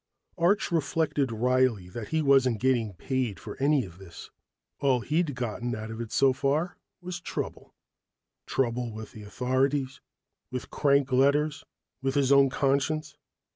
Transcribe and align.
Arch 0.39 0.71
reflected 0.71 1.31
wryly 1.31 1.87
that 1.87 2.07
he 2.07 2.23
wasn't 2.23 2.59
getting 2.59 2.93
paid 2.95 3.39
for 3.39 3.55
any 3.57 3.85
of 3.85 3.99
this. 3.99 4.31
All 4.79 5.01
he'd 5.01 5.35
gotten 5.35 5.75
out 5.75 5.91
of 5.91 6.01
it 6.01 6.11
so 6.11 6.33
far 6.33 6.75
was 7.01 7.21
trouble. 7.21 7.75
Trouble 8.47 8.91
with 8.91 9.11
the 9.11 9.21
authorities, 9.21 10.01
with 10.49 10.71
crank 10.71 11.11
letters, 11.11 11.65
with 12.01 12.15
his 12.15 12.31
own 12.31 12.49
conscience. 12.49 13.15